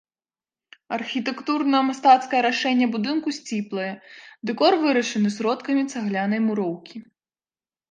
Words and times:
Архітэктурна-мастацкае 0.97 2.39
рашэнне 2.47 2.87
будынку 2.95 3.29
сціплае, 3.39 3.91
дэкор 4.51 4.73
вырашаны 4.87 5.29
сродкамі 5.39 5.83
цаглянай 5.95 6.39
муроўкі. 6.51 6.97